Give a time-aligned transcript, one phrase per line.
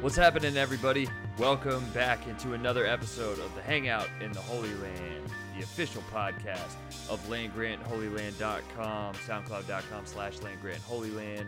[0.00, 1.08] What's happening, everybody?
[1.36, 6.76] Welcome back into another episode of the Hangout in the Holy Land, the official podcast
[7.10, 11.44] of landgrantholyland.com, soundcloud.com slash landgrantholyland.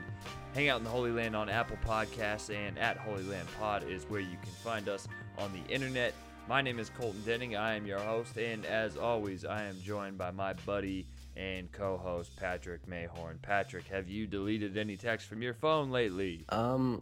[0.53, 4.21] Hangout in the Holy Land on Apple Podcasts and at Holy Land Pod is where
[4.21, 5.09] you can find us
[5.39, 6.13] on the internet.
[6.47, 7.57] My name is Colton Denning.
[7.57, 11.07] I am your host, and as always, I am joined by my buddy
[11.39, 13.41] and co-host Patrick Mayhorn.
[13.41, 16.45] Patrick, have you deleted any text from your phone lately?
[16.51, 17.01] Um,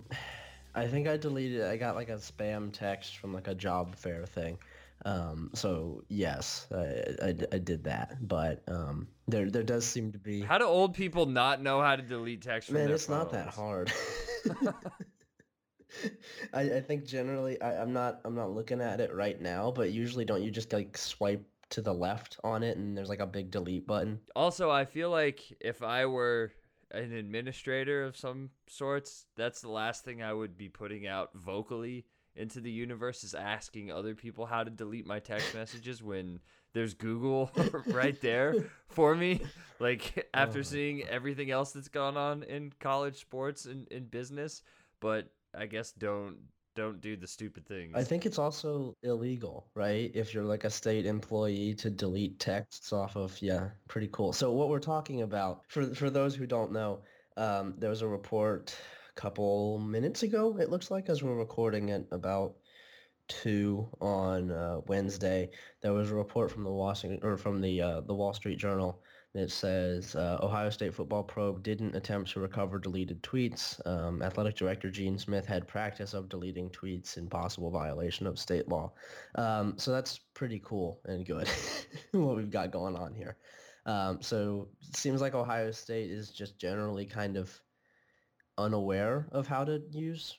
[0.74, 1.62] I think I deleted.
[1.62, 4.58] I got like a spam text from like a job fair thing.
[5.04, 8.16] Um, so yes, I, I, I did that.
[8.26, 10.42] But um, there there does seem to be.
[10.42, 13.48] How do old people not know how to delete text from Man, it's not that
[13.48, 13.92] hard.
[16.54, 19.92] I, I think generally I, I'm not I'm not looking at it right now, but
[19.92, 23.26] usually don't you just like swipe to the left on it and there's like a
[23.26, 24.20] big delete button?
[24.36, 26.52] Also, I feel like if I were
[26.92, 32.04] an administrator of some sorts, that's the last thing I would be putting out vocally
[32.36, 36.40] into the universe is asking other people how to delete my text messages when
[36.72, 37.50] there's Google
[37.86, 38.54] right there
[38.88, 39.40] for me.
[39.80, 40.62] Like after Oh.
[40.62, 44.62] seeing everything else that's gone on in college sports and in business,
[45.00, 46.36] but I guess don't
[46.74, 47.92] don't do the stupid things.
[47.94, 50.10] I think it's also illegal, right?
[50.14, 54.32] If you're like a state employee to delete texts off of, yeah, pretty cool.
[54.32, 57.00] So what we're talking about, for for those who don't know,
[57.36, 58.74] um, there was a report
[59.10, 62.54] a couple minutes ago, it looks like, as we're recording it about
[63.28, 65.50] two on uh, Wednesday.
[65.80, 69.02] There was a report from the Washington or from the uh, the Wall Street Journal
[69.34, 73.84] that says uh, Ohio State football probe didn't attempt to recover deleted tweets.
[73.86, 78.68] Um, athletic director Gene Smith had practice of deleting tweets in possible violation of state
[78.68, 78.92] law.
[79.36, 81.48] Um, so that's pretty cool and good
[82.10, 83.36] what we've got going on here.
[83.86, 87.56] Um, so it seems like Ohio State is just generally kind of
[88.58, 90.36] unaware of how to use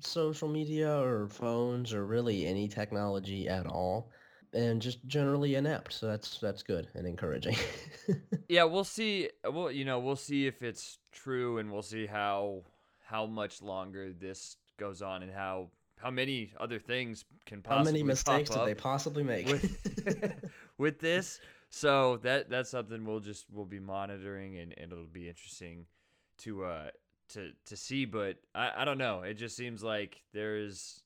[0.00, 4.10] social media or phones or really any technology at all
[4.54, 7.56] and just generally inept so that's that's good and encouraging
[8.48, 9.30] Yeah, we'll see.
[9.50, 12.62] Well, you know, we'll see if it's true, and we'll see how
[13.04, 17.84] how much longer this goes on, and how how many other things can possibly how
[17.84, 20.34] many mistakes did they possibly make with
[20.78, 21.40] with this.
[21.70, 25.86] So that that's something we'll just we'll be monitoring, and, and it'll be interesting
[26.38, 26.90] to uh
[27.30, 28.04] to to see.
[28.04, 29.22] But I I don't know.
[29.22, 31.02] It just seems like there is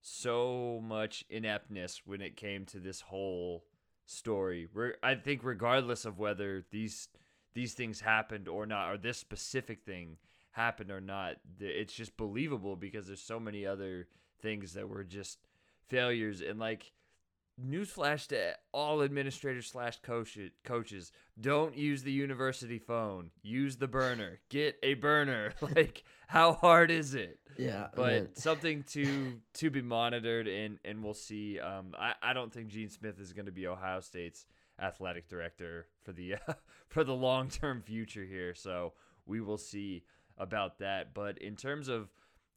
[0.00, 3.64] so much ineptness when it came to this whole
[4.06, 4.68] story.
[4.72, 7.08] Re- I think regardless of whether these
[7.54, 10.16] these things happened or not, or this specific thing
[10.52, 14.06] happened or not, it's just believable because there's so many other
[14.40, 15.38] things that were just
[15.88, 16.40] failures.
[16.40, 16.92] And like,
[17.62, 23.30] newsflash to all administrators slash coaches: coaches, don't use the university phone.
[23.42, 24.40] Use the burner.
[24.48, 25.52] Get a burner.
[25.60, 27.38] like, how hard is it?
[27.58, 32.52] yeah but something to to be monitored and and we'll see um i i don't
[32.52, 34.46] think gene smith is going to be ohio state's
[34.80, 36.36] athletic director for the
[36.88, 38.92] for the long term future here so
[39.26, 40.04] we will see
[40.38, 42.08] about that but in terms of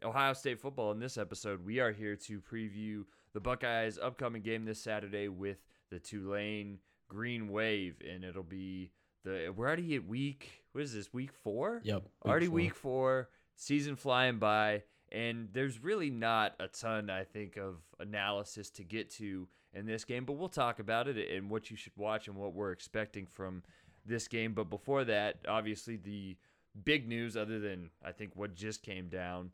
[0.03, 4.65] ohio state football in this episode we are here to preview the buckeyes upcoming game
[4.65, 5.57] this saturday with
[5.89, 8.91] the tulane green wave and it'll be
[9.23, 12.55] the we're already at week what is this week four yep already four.
[12.55, 18.69] week four, season flying by, and there's really not a ton, I think, of analysis
[18.71, 21.95] to get to in this game, but we'll talk about it and what you should
[21.95, 23.63] watch and what we're expecting from
[24.05, 24.53] this game.
[24.53, 26.37] But before that, obviously, the
[26.83, 29.51] big news, other than I think what just came down,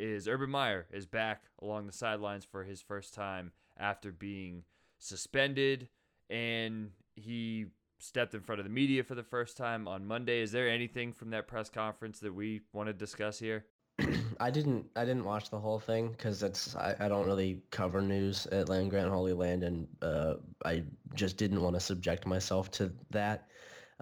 [0.00, 4.64] is Urban Meyer is back along the sidelines for his first time after being
[4.98, 5.88] suspended,
[6.28, 7.66] and he
[7.98, 10.40] stepped in front of the media for the first time on Monday.
[10.40, 13.66] Is there anything from that press conference that we want to discuss here?
[14.40, 18.00] I didn't I didn't watch the whole thing because it's I, I don't really cover
[18.00, 20.34] news at Land Grant Holy Land and uh,
[20.64, 20.84] I
[21.14, 23.48] just didn't want to subject myself to that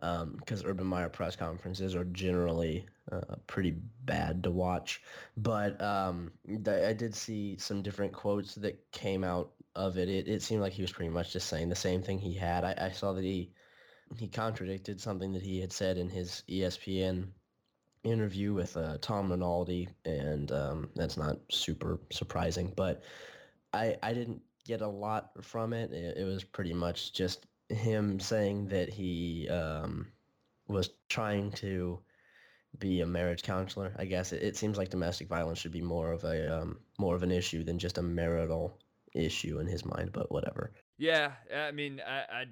[0.01, 3.75] because Urban Meyer press conferences are generally uh, pretty
[4.05, 5.03] bad to watch.
[5.37, 10.09] But um, th- I did see some different quotes that came out of it.
[10.09, 12.65] It, it seemed like he was pretty much just saying the same thing he had.
[12.65, 13.51] I, I saw that he
[14.17, 17.29] he contradicted something that he had said in his ESPN
[18.05, 22.73] interview with uh, Tom Rinaldi, and um, that's not super surprising.
[22.77, 23.03] But
[23.73, 25.93] I I didn't get a lot from it.
[25.93, 30.09] It, it was pretty much just him saying that he um,
[30.67, 31.99] was trying to
[32.79, 33.95] be a marriage counselor.
[33.99, 37.15] I guess it, it seems like domestic violence should be more of a um, more
[37.15, 38.79] of an issue than just a marital
[39.15, 40.13] issue in his mind.
[40.13, 40.73] But whatever.
[40.99, 42.45] Yeah, I mean, I, I,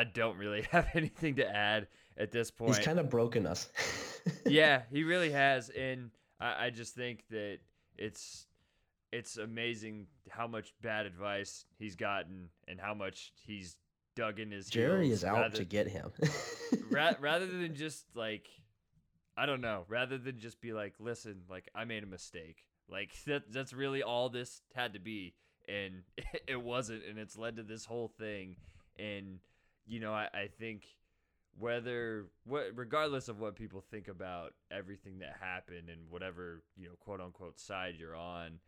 [0.00, 2.76] I don't really have anything to add at this point.
[2.76, 3.70] He's kind of broken us.
[4.46, 6.10] yeah, he really has, and
[6.40, 7.58] I, I just think that
[7.98, 8.46] it's
[9.12, 13.76] it's amazing how much bad advice he's gotten and how much he's
[14.14, 16.12] dug in his Jerry is out rather, to get him.
[16.90, 18.46] ra- rather than just like
[19.36, 22.64] I don't know, rather than just be like, listen, like I made a mistake.
[22.88, 25.34] Like that that's really all this had to be
[25.68, 26.02] and
[26.46, 28.56] it wasn't and it's led to this whole thing
[28.98, 29.38] and
[29.86, 30.84] you know, I, I think
[31.58, 36.94] whether what regardless of what people think about everything that happened and whatever, you know,
[37.00, 38.58] quote unquote side you're on,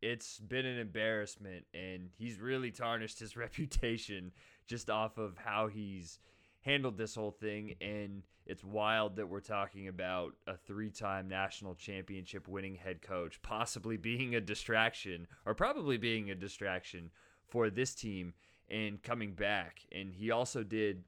[0.00, 4.32] it's been an embarrassment and he's really tarnished his reputation
[4.66, 6.18] just off of how he's
[6.62, 7.74] handled this whole thing.
[7.80, 13.96] And it's wild that we're talking about a three-time national championship winning head coach possibly
[13.98, 17.10] being a distraction or probably being a distraction
[17.48, 18.34] for this team
[18.70, 19.80] and coming back.
[19.92, 21.04] And he also did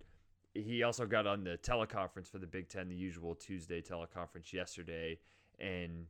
[0.54, 5.18] he also got on the teleconference for the Big 10 the usual Tuesday teleconference yesterday
[5.58, 6.06] and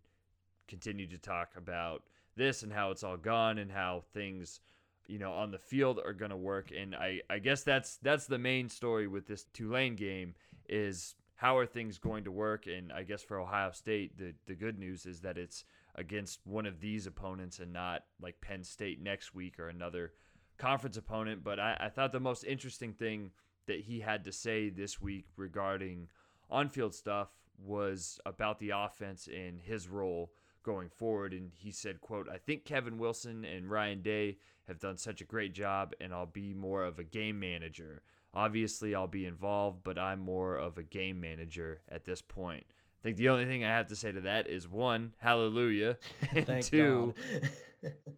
[0.68, 2.02] continued to talk about
[2.36, 4.60] this and how it's all gone and how things
[5.06, 6.70] you know on the field are going to work.
[6.76, 10.34] And I, I guess that's that's the main story with this Tulane game
[10.68, 12.66] is how are things going to work?
[12.66, 15.64] And I guess for Ohio State the the good news is that it's
[15.94, 20.12] against one of these opponents and not like Penn State next week or another
[20.58, 21.44] conference opponent.
[21.44, 23.30] But I, I thought the most interesting thing
[23.66, 26.08] that he had to say this week regarding
[26.50, 27.28] on-field stuff
[27.58, 31.32] was about the offense and his role going forward.
[31.32, 35.24] And he said quote i think kevin wilson and ryan day have done such a
[35.24, 38.02] great job and i'll be more of a game manager
[38.32, 43.02] obviously i'll be involved but i'm more of a game manager at this point i
[43.02, 45.96] think the only thing i have to say to that is one hallelujah
[46.34, 47.14] and two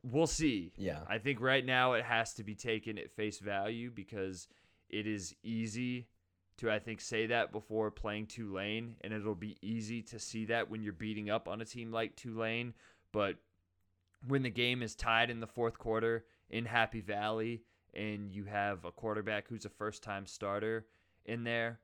[0.02, 1.00] we'll see yeah.
[1.08, 4.48] i think right now it has to be taken at face value because
[4.88, 6.06] it is easy
[6.58, 10.70] to I think say that before playing Tulane, and it'll be easy to see that
[10.70, 12.74] when you're beating up on a team like Tulane.
[13.12, 13.36] But
[14.26, 17.62] when the game is tied in the fourth quarter in Happy Valley,
[17.94, 20.86] and you have a quarterback who's a first time starter
[21.24, 21.80] in there,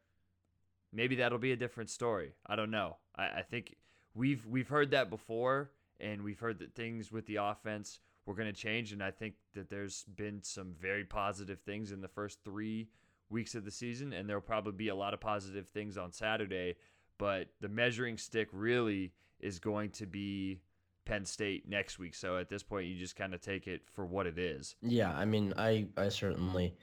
[0.92, 2.32] maybe that'll be a different story.
[2.46, 2.96] I don't know.
[3.16, 3.76] I, I think
[4.14, 5.70] we've we've heard that before,
[6.00, 9.34] and we've heard that things with the offense were going to change, and I think
[9.54, 12.88] that there's been some very positive things in the first three
[13.30, 16.76] weeks of the season, and there'll probably be a lot of positive things on Saturday.
[17.18, 20.60] But the measuring stick really is going to be
[21.04, 22.14] Penn State next week.
[22.14, 24.76] So at this point, you just kind of take it for what it is.
[24.82, 26.76] Yeah, I mean, I, I certainly,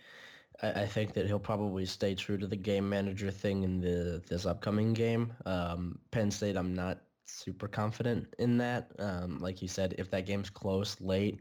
[0.62, 4.46] I, think that he'll probably stay true to the game manager thing in the this
[4.46, 5.34] upcoming game.
[5.46, 8.92] Um, Penn State, I'm not super confident in that.
[9.00, 11.40] Um, like you said, if that game's close late,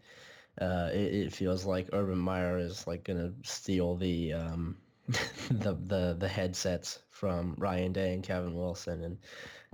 [0.61, 4.77] uh, it, it feels like Urban Meyer is like gonna steal the um,
[5.51, 9.19] the the the headsets from Ryan Day and Kevin Wilson and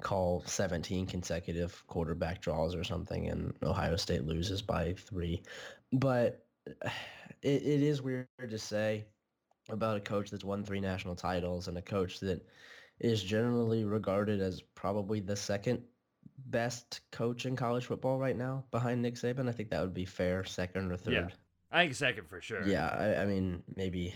[0.00, 5.42] call 17 consecutive quarterback draws or something and Ohio State loses by 3
[5.92, 6.44] but
[7.42, 9.04] it, it is weird to say
[9.70, 12.44] about a coach that's won three national titles and a coach that
[13.00, 15.82] is generally regarded as probably the second
[16.46, 20.04] best coach in college football right now behind Nick Saban I think that would be
[20.04, 21.28] fair second or third Yeah.
[21.70, 22.64] I think second for sure.
[22.66, 24.14] yeah, I, I mean, maybe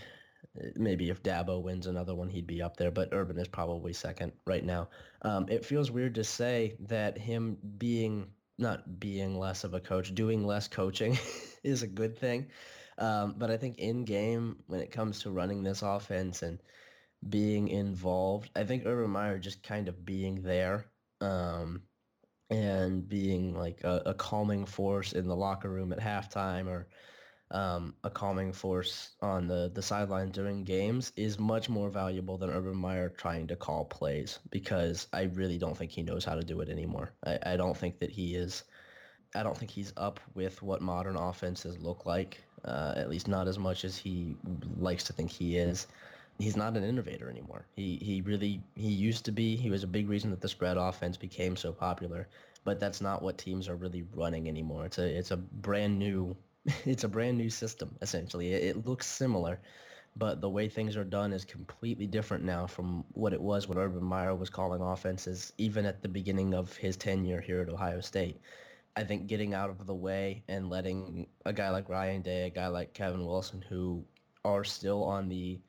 [0.75, 2.91] maybe if Dabo wins another one, he'd be up there.
[2.91, 4.89] But Urban is probably second right now.
[5.21, 10.13] Um, it feels weird to say that him being not being less of a coach,
[10.13, 11.17] doing less coaching,
[11.63, 12.47] is a good thing.
[12.97, 16.59] Um, but I think in game, when it comes to running this offense and
[17.29, 20.87] being involved, I think Urban Meyer just kind of being there
[21.21, 21.83] um,
[22.49, 26.87] and being like a, a calming force in the locker room at halftime or
[27.51, 32.51] um, a calming force on the, the sideline during games is much more valuable than
[32.51, 36.43] Urban Meyer trying to call plays because I really don't think he knows how to
[36.43, 37.11] do it anymore.
[37.25, 38.63] I, I don't think that he is.
[39.33, 42.43] I don't think he's up with what modern offenses look like.
[42.65, 44.35] Uh, at least not as much as he
[44.77, 45.87] likes to think he is.
[46.39, 47.65] He's not an innovator anymore.
[47.75, 49.55] He he really he used to be.
[49.55, 52.27] He was a big reason that the spread offense became so popular.
[52.63, 54.85] But that's not what teams are really running anymore.
[54.85, 56.35] It's a it's a brand new
[56.85, 58.53] it's a brand new system essentially.
[58.53, 59.59] It, it, looks similar,
[60.15, 63.77] but the way things are done is completely different now from what it was when
[63.77, 68.01] Urban Meyer was calling offenses, even at the beginning of his tenure here at Ohio
[68.01, 68.39] State.
[68.95, 72.49] I think getting out of the way and letting a guy like Ryan Day, a
[72.49, 74.03] guy like Kevin Wilson, who
[74.43, 75.61] are still on the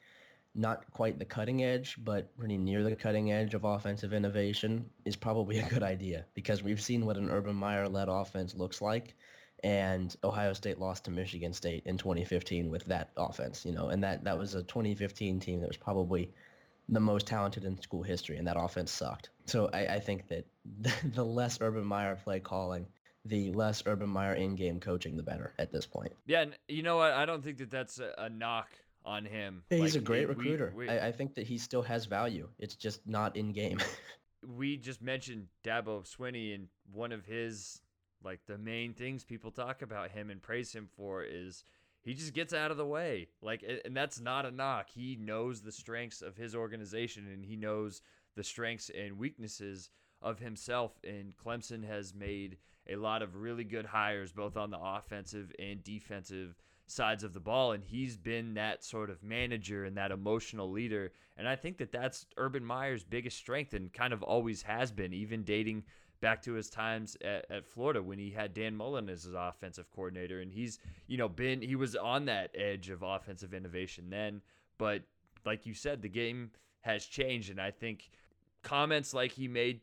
[0.55, 5.15] not quite the cutting edge, but pretty near the cutting edge of offensive innovation is
[5.15, 9.15] probably a good idea because we've seen what an Urban Meyer-led offense looks like
[9.63, 14.03] and Ohio State lost to Michigan State in 2015 with that offense, you know, and
[14.03, 16.31] that that was a 2015 team that was probably
[16.89, 19.31] the most talented in school history, and that offense sucked.
[19.47, 20.45] So I, I think that
[21.15, 22.87] the less Urban Meyer play calling,
[23.25, 26.13] the less Urban Meyer in-game coaching, the better at this point.
[26.27, 27.13] Yeah, and you know what?
[27.13, 28.69] I don't think that that's a, a knock
[29.05, 29.63] on him.
[29.71, 30.73] Yeah, he's like, a great we, recruiter.
[30.75, 32.49] We, I, I, think that he still has value.
[32.59, 33.81] It's just not in game.
[34.57, 37.81] we just mentioned Dabo Swinney, and one of his
[38.23, 41.65] like the main things people talk about him and praise him for is
[42.03, 43.29] he just gets out of the way.
[43.43, 44.89] Like, and that's not a knock.
[44.91, 48.03] He knows the strengths of his organization, and he knows
[48.37, 49.91] the strengths and weaknesses
[50.23, 50.99] of himself.
[51.05, 52.57] And Clemson has made
[52.89, 57.41] a lot of really good hires, both on the offensive and defensive sides of the
[57.41, 57.73] ball.
[57.73, 61.13] And he's been that sort of manager and that emotional leader.
[61.37, 65.13] And I think that that's Urban Meyer's biggest strength and kind of always has been,
[65.13, 65.85] even dating
[66.21, 69.91] back to his times at, at Florida when he had Dan Mullen as his offensive
[69.91, 70.41] coordinator.
[70.41, 74.43] And he's, you know, been, he was on that edge of offensive innovation then.
[74.79, 75.03] But
[75.45, 76.51] like you said, the game
[76.83, 77.51] has changed.
[77.51, 78.11] And I think
[78.63, 79.81] comments like he made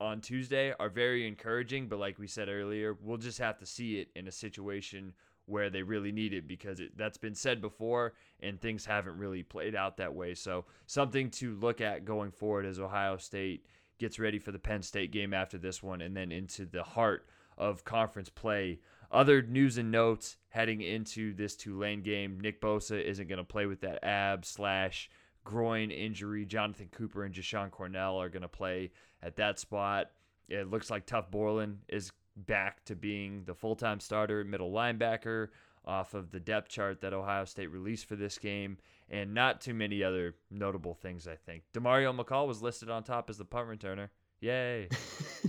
[0.00, 1.88] on Tuesday are very encouraging.
[1.88, 5.12] But like we said earlier, we'll just have to see it in a situation
[5.46, 9.44] where they really need it because it, that's been said before and things haven't really
[9.44, 10.34] played out that way.
[10.34, 13.64] So something to look at going forward as Ohio State
[13.98, 17.26] gets ready for the Penn State game after this one and then into the heart
[17.56, 18.80] of conference play.
[19.10, 23.66] Other news and notes heading into this Tulane game Nick Bosa isn't going to play
[23.66, 25.08] with that ab slash
[25.44, 26.44] groin injury.
[26.44, 28.90] Jonathan Cooper and Jashon Cornell are going to play
[29.22, 30.10] at that spot.
[30.48, 35.48] It looks like Tuf Borland is back to being the full time starter, middle linebacker
[35.86, 38.78] off of the depth chart that Ohio State released for this game,
[39.08, 41.62] and not too many other notable things, I think.
[41.72, 44.08] Demario McCall was listed on top as the punt returner.
[44.40, 44.88] Yay.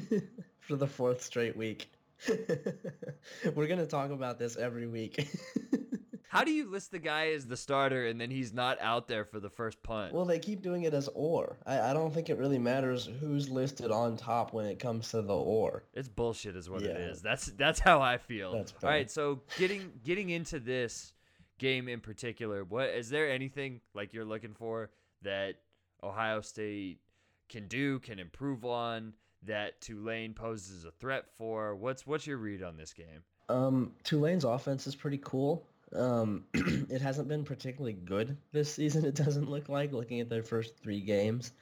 [0.60, 1.91] for the fourth straight week.
[2.29, 5.27] We're going to talk about this every week.
[6.29, 9.24] How do you list the guy as the starter and then he's not out there
[9.24, 10.13] for the first punt?
[10.13, 11.57] Well, they keep doing it as or.
[11.65, 15.22] I, I don't think it really matters who's listed on top when it comes to
[15.22, 15.84] the or.
[15.93, 16.89] It's bullshit, is what yeah.
[16.89, 17.22] it is.
[17.22, 18.51] That's that's how I feel.
[18.53, 21.13] That's All right, so getting getting into this
[21.60, 24.89] game in particular, what is there anything like you're looking for
[25.22, 25.55] that
[26.03, 27.00] Ohio State
[27.48, 29.13] can do, can improve on?
[29.43, 31.75] That Tulane poses a threat for.
[31.75, 33.24] What's what's your read on this game?
[33.50, 35.65] Um, Tulane's offense is pretty cool.
[35.94, 39.06] Um, it hasn't been particularly good this season.
[39.06, 41.53] It doesn't look like looking at their first three games.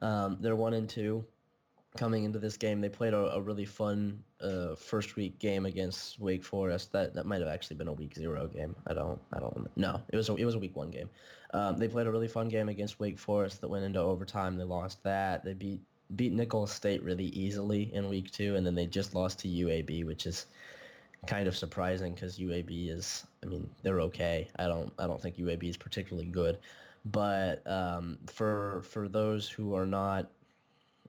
[0.00, 1.24] Um, they're one and two
[1.96, 2.80] coming into this game.
[2.80, 6.92] They played a, a really fun uh, first week game against Wake Forest.
[6.92, 8.74] That that might have actually been a week zero game.
[8.86, 10.00] I don't I don't no.
[10.12, 11.10] It was a, it was a week one game.
[11.54, 14.56] Um, they played a really fun game against Wake Forest that went into overtime.
[14.56, 15.44] They lost that.
[15.44, 15.80] They beat
[16.16, 20.04] beat Nicholls State really easily in week two, and then they just lost to UAB,
[20.06, 20.46] which is
[21.26, 24.48] kind of surprising because UAB is, I mean, they're okay.
[24.56, 26.58] I don't, I don't think UAB is particularly good,
[27.04, 30.30] but um, for for those who are not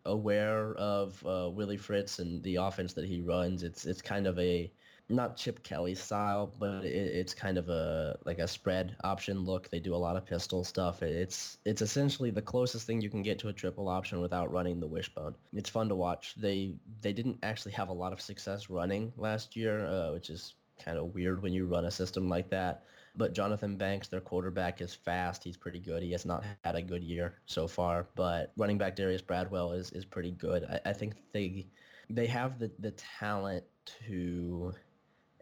[0.05, 4.38] aware of uh, Willie Fritz and the offense that he runs, it's it's kind of
[4.39, 4.72] a
[5.10, 9.69] not Chip Kelly style, but it, it's kind of a like a spread option look.
[9.69, 11.03] They do a lot of pistol stuff.
[11.03, 14.79] It's it's essentially the closest thing you can get to a triple option without running
[14.79, 15.36] the wishbone.
[15.53, 16.36] It's fun to watch.
[16.36, 20.55] They they didn't actually have a lot of success running last year, uh, which is
[20.83, 22.83] kind of weird when you run a system like that.
[23.15, 25.43] But Jonathan Banks, their quarterback, is fast.
[25.43, 26.01] He's pretty good.
[26.01, 28.07] He has not had a good year so far.
[28.15, 30.63] But running back Darius Bradwell is, is pretty good.
[30.63, 31.67] I, I think they
[32.10, 33.63] they have the, the talent
[34.07, 34.74] to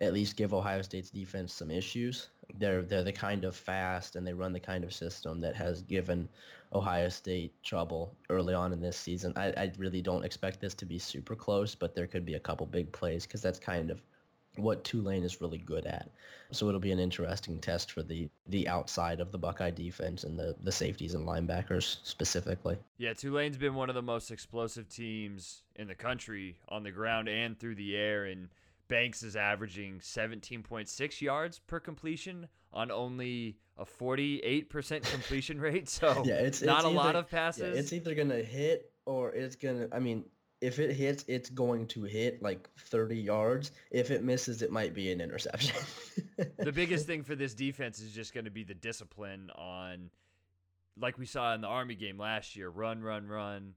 [0.01, 2.29] at least give Ohio State's defense some issues.
[2.57, 5.83] They're they're the kind of fast and they run the kind of system that has
[5.83, 6.27] given
[6.73, 9.31] Ohio State trouble early on in this season.
[9.35, 12.39] I, I really don't expect this to be super close, but there could be a
[12.39, 14.01] couple big plays because that's kind of
[14.57, 16.09] what Tulane is really good at.
[16.51, 20.37] So it'll be an interesting test for the the outside of the Buckeye defense and
[20.37, 22.77] the the safeties and linebackers specifically.
[22.97, 27.29] Yeah, Tulane's been one of the most explosive teams in the country on the ground
[27.29, 28.49] and through the air and
[28.91, 35.87] Banks is averaging 17.6 yards per completion on only a 48% completion rate.
[35.87, 37.73] So yeah, it's not it's a either, lot of passes.
[37.73, 40.25] Yeah, it's either going to hit or it's going to, I mean,
[40.59, 43.71] if it hits, it's going to hit like 30 yards.
[43.91, 45.77] If it misses, it might be an interception.
[46.57, 50.09] the biggest thing for this defense is just going to be the discipline on,
[50.99, 53.73] like we saw in the Army game last year run, run, run,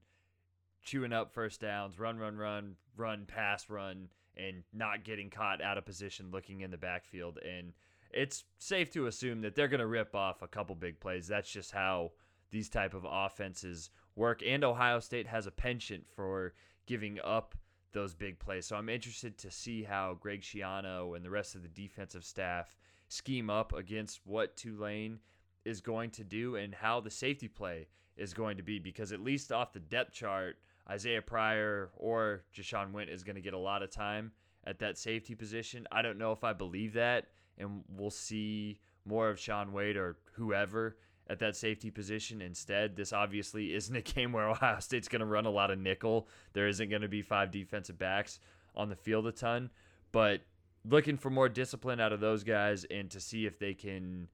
[0.83, 5.77] chewing up first downs, run, run, run, run, pass, run and not getting caught out
[5.77, 7.39] of position looking in the backfield.
[7.43, 7.73] And
[8.11, 11.27] it's safe to assume that they're going to rip off a couple big plays.
[11.27, 12.11] That's just how
[12.51, 14.41] these type of offenses work.
[14.45, 16.53] And Ohio State has a penchant for
[16.85, 17.55] giving up
[17.91, 18.65] those big plays.
[18.65, 22.75] So I'm interested to see how Greg Schiano and the rest of the defensive staff
[23.07, 25.19] scheme up against what Tulane
[25.63, 27.87] is going to do and how the safety play
[28.17, 30.57] is going to be because at least off the depth chart–
[30.89, 34.31] Isaiah Pryor or Jahsen Wint is going to get a lot of time
[34.65, 35.87] at that safety position.
[35.91, 37.27] I don't know if I believe that,
[37.57, 42.95] and we'll see more of Shaun Wade or whoever at that safety position instead.
[42.95, 46.27] This obviously isn't a game where Ohio State's going to run a lot of nickel.
[46.53, 48.39] There isn't going to be five defensive backs
[48.75, 49.69] on the field a ton,
[50.11, 50.41] but
[50.87, 54.27] looking for more discipline out of those guys and to see if they can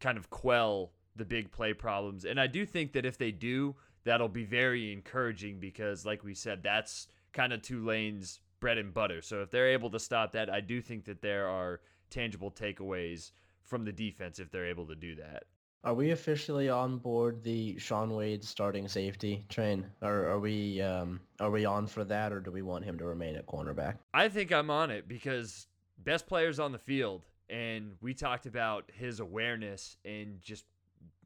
[0.00, 2.24] kind of quell the big play problems.
[2.24, 6.32] And I do think that if they do, that'll be very encouraging because, like we
[6.32, 9.20] said, that's kind of Tulane's bread and butter.
[9.20, 13.32] So if they're able to stop that, I do think that there are tangible takeaways
[13.64, 15.42] from the defense if they're able to do that.
[15.84, 19.84] Are we officially on board the Shaun Wade starting safety train?
[20.00, 23.04] Or are we um, are we on for that, or do we want him to
[23.04, 23.96] remain at cornerback?
[24.14, 25.66] I think I'm on it because
[25.98, 30.64] best players on the field, and we talked about his awareness and just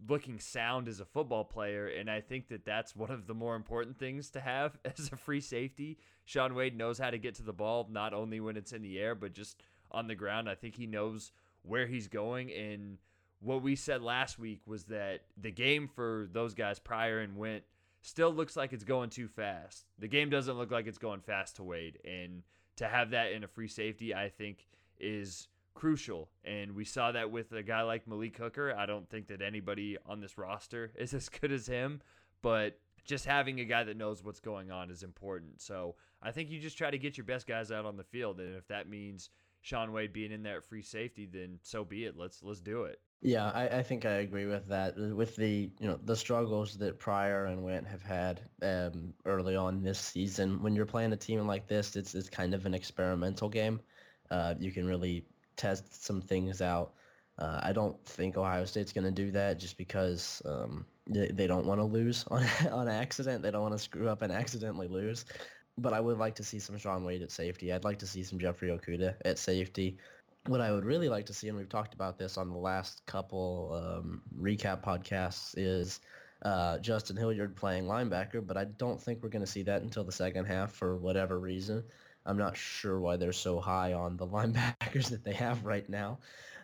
[0.08, 3.56] looking sound as a football player, and I think that that's one of the more
[3.56, 5.98] important things to have as a free safety.
[6.24, 8.98] Shaun Wade knows how to get to the ball, not only when it's in the
[8.98, 10.48] air, but just on the ground.
[10.48, 11.32] I think he knows
[11.62, 12.98] where he's going and
[13.40, 17.64] what we said last week was that the game for those guys Pryor and Wint
[18.02, 19.86] still looks like it's going too fast.
[19.98, 22.42] The game doesn't look like it's going fast to Wade, and
[22.76, 24.66] to have that in a free safety, I think,
[24.98, 26.30] is crucial.
[26.44, 28.74] And we saw that with a guy like Malik Hooker.
[28.76, 32.00] I don't think that anybody on this roster is as good as him,
[32.42, 35.60] but just having a guy that knows what's going on is important.
[35.60, 38.40] So I think you just try to get your best guys out on the field,
[38.40, 39.30] and if that means
[39.62, 42.16] Shaun Wade being in there at free safety, then so be it.
[42.16, 43.00] Let's let's do it.
[43.22, 44.96] Yeah, I, I think I agree with that.
[44.96, 49.82] With the you know the struggles that Pryor and Wint have had um, early on
[49.82, 53.48] this season, when you're playing a team like this, it's it's kind of an experimental
[53.48, 53.80] game.
[54.30, 55.24] Uh, you can really
[55.60, 56.92] test some things out.
[57.38, 61.46] Uh, I don't think Ohio State's going to do that just because um, they, they
[61.46, 63.42] don't want to lose on on accident.
[63.42, 65.24] They don't want to screw up and accidentally lose.
[65.78, 67.72] But I would like to see some Shaun Wade at safety.
[67.72, 69.96] I'd like to see some Jeffrey Okudah at safety
[70.46, 73.04] what I would really like to see, and we've talked about this on the last
[73.06, 76.00] couple um, recap podcasts, is
[76.42, 80.04] uh, Justin Hilliard playing linebacker, but I don't think we're going to see that until
[80.04, 81.84] the second half for whatever reason.
[82.26, 86.18] I'm not sure why they're so high on the linebackers that they have right now,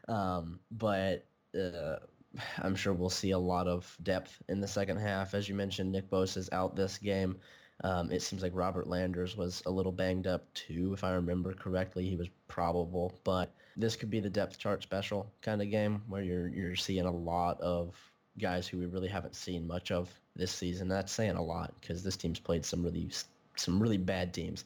[0.09, 1.97] um, but uh,
[2.63, 5.35] I'm sure we'll see a lot of depth in the second half.
[5.35, 7.37] As you mentioned, Nick Bosa is out this game.
[7.85, 11.53] Um, it seems like Robert Landers was a little banged up too, if I remember
[11.53, 12.09] correctly.
[12.09, 16.23] He was probable, but this could be the depth chart special kind of game where
[16.23, 17.95] you're you're seeing a lot of
[18.39, 20.89] guys who we really haven't seen much of this season.
[20.89, 23.11] That's saying a lot because this team's played some really
[23.57, 24.65] some really bad teams,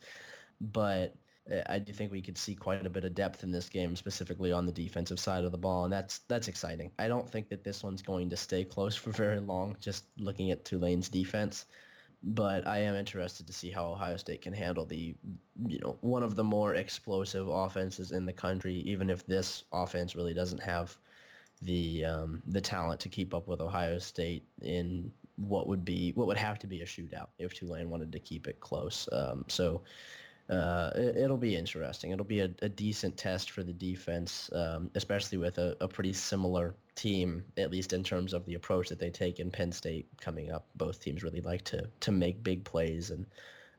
[0.60, 1.14] but
[1.50, 3.96] uh, I do think we could see quite a bit of depth in this game,
[3.96, 6.90] specifically on the defensive side of the ball, and that's that's exciting.
[6.98, 9.76] I don't think that this one's going to stay close for very long.
[9.80, 11.66] Just looking at Tulane's defense,
[12.22, 15.14] but I am interested to see how Ohio State can handle the,
[15.66, 18.76] you know, one of the more explosive offenses in the country.
[18.86, 20.96] Even if this offense really doesn't have
[21.62, 26.26] the um, the talent to keep up with Ohio State in what would be what
[26.26, 29.08] would have to be a shootout if Tulane wanted to keep it close.
[29.12, 29.82] Um, so
[30.50, 32.10] uh, it, will be interesting.
[32.10, 36.12] It'll be a, a, decent test for the defense, um, especially with a, a, pretty
[36.12, 40.08] similar team, at least in terms of the approach that they take in Penn State
[40.20, 40.66] coming up.
[40.74, 43.26] Both teams really like to to make big plays and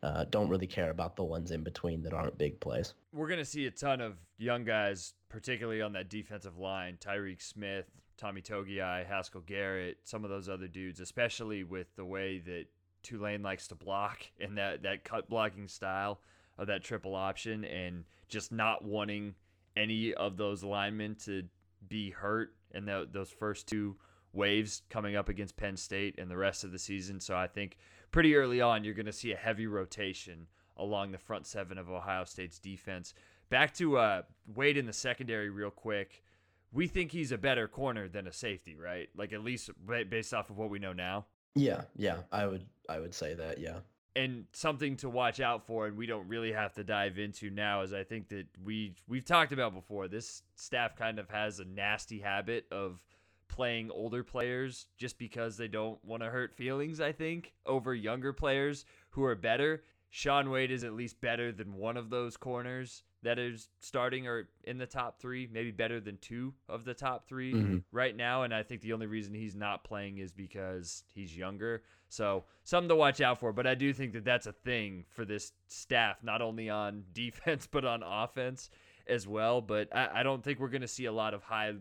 [0.01, 2.93] uh, don't really care about the ones in between that aren't big plays.
[3.11, 6.97] We're going to see a ton of young guys, particularly on that defensive line.
[7.01, 7.85] Tyreke Smith,
[8.17, 12.65] Tommy Togiai, Haskell Garrett, some of those other dudes, especially with the way that
[13.03, 16.21] Tulane likes to block and that, that cut blocking style
[16.61, 19.33] of that triple option and just not wanting
[19.75, 21.43] any of those linemen to
[21.89, 23.97] be hurt in the, those first two
[24.31, 27.19] waves coming up against Penn State and the rest of the season.
[27.19, 27.77] So I think
[28.11, 30.45] pretty early on, you're going to see a heavy rotation
[30.77, 33.15] along the front seven of Ohio State's defense.
[33.49, 34.21] Back to uh,
[34.55, 36.23] Wade in the secondary, real quick.
[36.71, 39.09] We think he's a better corner than a safety, right?
[39.17, 39.71] Like at least
[40.09, 41.25] based off of what we know now.
[41.55, 43.57] Yeah, yeah, I would, I would say that.
[43.57, 43.79] Yeah
[44.15, 47.81] and something to watch out for and we don't really have to dive into now
[47.81, 51.65] is I think that we we've talked about before this staff kind of has a
[51.65, 53.01] nasty habit of
[53.47, 58.33] playing older players just because they don't want to hurt feelings I think over younger
[58.33, 59.83] players who are better.
[60.09, 64.49] Shaun Wade is at least better than one of those corners that is starting or
[64.63, 67.77] in the top 3, maybe better than two of the top 3 mm-hmm.
[67.91, 71.83] right now and I think the only reason he's not playing is because he's younger.
[72.09, 73.53] So something to watch out for.
[73.53, 77.67] But I do think that that's a thing for this staff, not only on defense
[77.71, 78.69] but on offense
[79.07, 79.61] as well.
[79.61, 81.73] But I, I don't think we're going to see a lot of high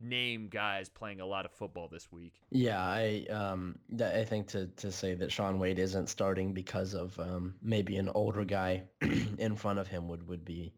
[0.00, 2.34] name guys playing a lot of football this week.
[2.50, 7.18] Yeah, I um, I think to to say that Shaun Wade isn't starting because of
[7.18, 8.84] um, maybe an older guy
[9.38, 10.74] in front of him would would be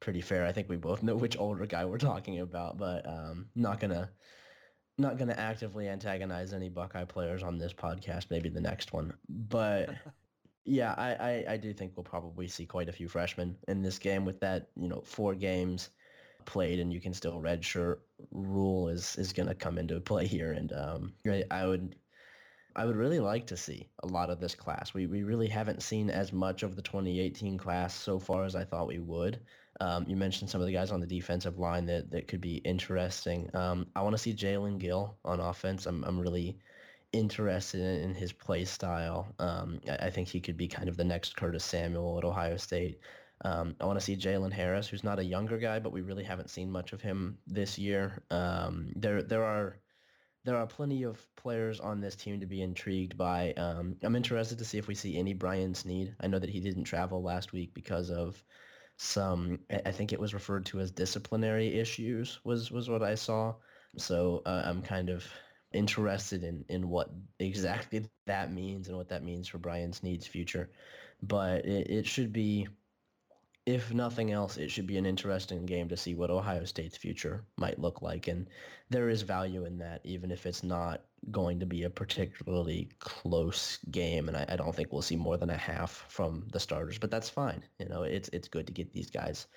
[0.00, 0.44] pretty fair.
[0.44, 4.10] I think we both know which older guy we're talking about, but um, not gonna
[4.96, 8.26] not gonna actively antagonize any Buckeye players on this podcast.
[8.30, 9.90] Maybe the next one, but.
[10.70, 13.98] Yeah, I, I, I do think we'll probably see quite a few freshmen in this
[13.98, 15.88] game with that, you know, four games
[16.48, 17.98] played and you can still redshirt
[18.32, 20.52] rule is is going to come into play here.
[20.52, 21.12] And um,
[21.50, 21.94] I, would
[22.74, 24.94] I would really like to see a lot of this class.
[24.94, 28.64] We we really haven't seen as much of the 2018 class so far as I
[28.64, 29.40] thought we would.
[29.80, 32.56] Um, you mentioned some of the guys on the defensive line that, that could be
[32.56, 33.48] interesting.
[33.54, 35.86] Um, I want to see Jaelen Gill on offense.
[35.86, 36.58] I'm I'm really
[37.12, 39.28] interested in, in his play style.
[39.38, 42.56] Um, I, I, think he could be kind of the next Curtis Samuel at Ohio
[42.56, 43.00] State.
[43.44, 46.24] Um, I want to see Jaylen Harris, who's not a younger guy, but we really
[46.24, 48.22] haven't seen much of him this year.
[48.30, 49.76] Um, there there are
[50.44, 53.52] there are plenty of players on this team to be intrigued by.
[53.52, 56.14] Um, I'm interested to see if we see any Brian Snead.
[56.20, 58.42] I know that he didn't travel last week because of
[58.96, 63.54] some, I think it was referred to as disciplinary issues was, was what I saw.
[63.96, 65.24] So uh, I'm kind of
[65.72, 70.70] interested in, in what exactly that means and what that means for Brian Snead's future.
[71.22, 72.68] But it, it should be,
[73.68, 77.44] if nothing else, it should be an interesting game to see what Ohio State's future
[77.58, 78.26] might look like.
[78.26, 78.46] And
[78.88, 83.78] there is value in that, even if it's not going to be a particularly close
[83.90, 84.28] game.
[84.28, 87.10] And I, I don't think we'll see more than a half from the starters, but
[87.10, 87.62] that's fine.
[87.78, 89.48] You know, it's, it's good to get these guys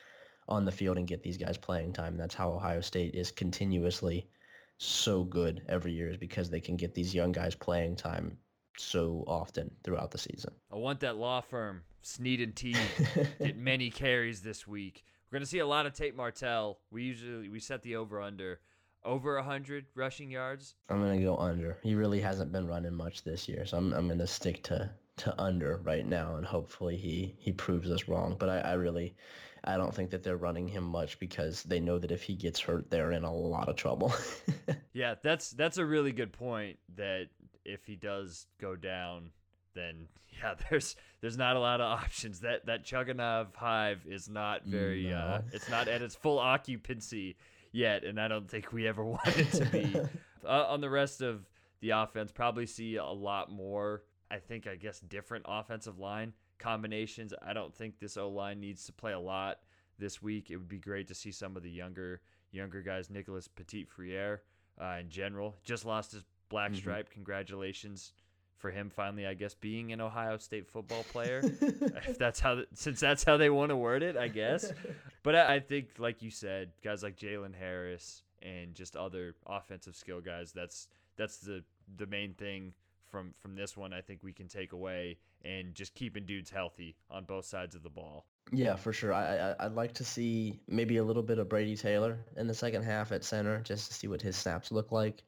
[0.49, 2.17] on the field and get these guys playing time.
[2.17, 4.27] That's how Ohio State is continuously–
[4.83, 8.35] so good every year is because they can get these young guys playing time
[8.77, 10.53] so often throughout the season.
[10.71, 12.75] I want that law firm, Snead and T,
[13.39, 15.03] get many carries this week.
[15.29, 16.79] We're gonna see a lot of Tate Martell.
[16.91, 18.59] We usually we set the over under
[19.03, 20.75] over 100 rushing yards.
[20.89, 21.79] I'm going to go under.
[21.81, 24.91] He really hasn't been running much this year, so I'm I'm going to stick to
[25.17, 29.15] to under right now and hopefully he he proves us wrong, but I, I really
[29.63, 32.59] I don't think that they're running him much because they know that if he gets
[32.59, 34.13] hurt, they're in a lot of trouble.
[34.93, 36.79] yeah, that's that's a really good point.
[36.95, 37.27] That
[37.65, 39.31] if he does go down,
[39.73, 40.07] then
[40.41, 42.41] yeah, there's there's not a lot of options.
[42.41, 45.07] That that Chugunov hive is not very.
[45.07, 45.17] No.
[45.17, 47.35] Uh, it's not at its full occupancy
[47.71, 49.95] yet, and I don't think we ever want it to be.
[50.45, 51.45] uh, on the rest of
[51.81, 54.03] the offense, probably see a lot more.
[54.29, 57.33] I think I guess different offensive line combinations.
[57.45, 59.59] I don't think this O line needs to play a lot
[59.99, 60.49] this week.
[60.49, 62.21] It would be great to see some of the younger
[62.51, 63.09] younger guys.
[63.09, 64.43] Nicholas Petit Frere
[64.81, 66.79] uh, in general just lost his black mm-hmm.
[66.79, 67.05] stripe.
[67.07, 67.15] Mm-hmm.
[67.15, 68.13] Congratulations
[68.59, 71.41] for him finally, I guess, being an Ohio State football player.
[71.61, 74.71] if that's how, since that's how they want to word it, I guess.
[75.23, 79.95] But I, I think, like you said, guys like Jaylen Harris and just other offensive
[79.95, 80.51] skill guys.
[80.51, 80.87] That's
[81.17, 81.63] that's the
[81.97, 82.73] the main thing
[83.09, 83.93] from from this one.
[83.93, 87.83] I think we can take away and just keeping dudes healthy on both sides of
[87.83, 88.25] the ball.
[88.51, 89.13] Yeah, for sure.
[89.13, 92.53] I, I would like to see maybe a little bit of Brady Taylor in the
[92.53, 95.23] second half at center, just to see what his snaps look like.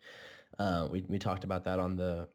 [0.59, 2.27] Uh, we we talked about that on the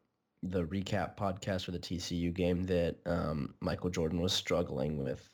[0.43, 5.27] the recap podcast for the TCU game that um, Michael Jordan was struggling with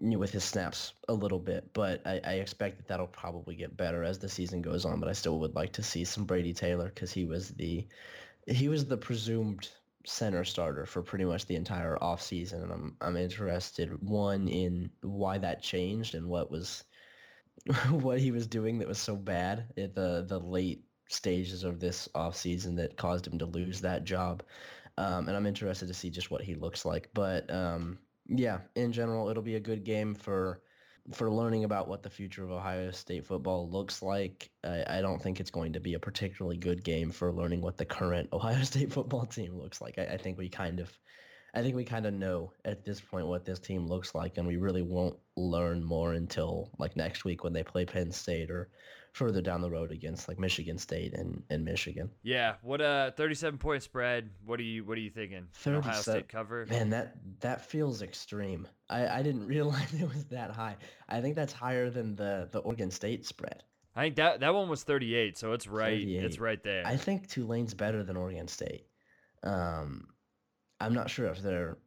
[0.00, 4.02] with his snaps a little bit, but I, I, expect that that'll probably get better
[4.02, 4.98] as the season goes on.
[4.98, 7.86] But I still would like to see some Brady Taylor because he was the
[8.48, 9.68] he was the presumed
[10.04, 12.64] center starter for pretty much the entire offseason.
[12.64, 16.82] And I'm I'm interested one in why that changed and what was
[17.90, 22.08] what he was doing that was so bad at the the late stages of this
[22.14, 24.42] offseason that caused him to lose that job.
[24.96, 27.08] Um, and I'm interested to see just what he looks like.
[27.14, 30.62] But um, yeah, in general, it'll be a good game for
[31.12, 34.50] for learning about what the future of Ohio State football looks like.
[34.62, 37.78] I, I, don't think it's going to be a particularly good game for learning what
[37.78, 39.98] the current Ohio State football team looks like.
[39.98, 40.92] I, I think we kind of,
[41.54, 44.46] I think we kind of know at this point what this team looks like, and
[44.46, 48.68] we really won't learn more until like next week when they play Penn State or
[49.12, 52.10] further down the road against like Michigan State and, and Michigan.
[52.22, 54.30] Yeah, what a 37 point spread.
[54.44, 55.48] What are you what are you thinking?
[55.66, 56.66] Ohio State cover?
[56.68, 58.68] Man, that that feels extreme.
[58.88, 60.76] I, I didn't realize it was that high.
[61.08, 63.62] I think that's higher than the the Oregon State spread.
[63.96, 66.86] I think that that one was 38, so it's right it's right there.
[66.86, 68.86] I think Tulane's better than Oregon State.
[69.42, 70.08] Um
[70.78, 71.78] I'm not sure if they're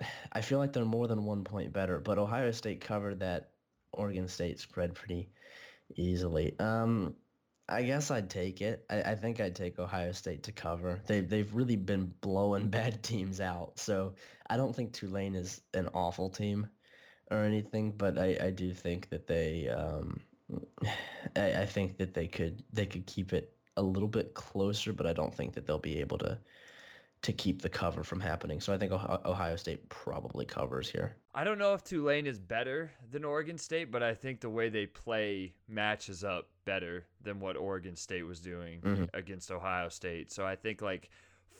[0.32, 3.50] I feel like they're more than one point better, but Ohio State covered that
[3.92, 5.30] Oregon State spread pretty
[5.96, 6.58] easily.
[6.58, 7.14] Um,
[7.68, 8.84] I guess I'd take it.
[8.88, 11.00] I, I, think I'd take Ohio State to cover.
[11.06, 14.14] They've they've really been blowing bad teams out, so
[14.48, 16.68] I don't think Tulane is an awful team
[17.30, 17.92] or anything.
[17.92, 20.20] But I, I do think that they um,
[21.36, 25.06] I, I think that they could they could keep it a little bit closer, but
[25.06, 26.38] I don't think that they'll be able to
[27.22, 28.60] to keep the cover from happening.
[28.60, 31.16] So I think Ohio State probably covers here.
[31.34, 34.68] I don't know if Tulane is better than Oregon State, but I think the way
[34.68, 39.04] they play matches up better than what Oregon State was doing mm-hmm.
[39.14, 40.30] against Ohio State.
[40.30, 41.10] So I think like